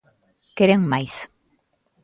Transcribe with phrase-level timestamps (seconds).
[0.57, 1.13] Queren máis.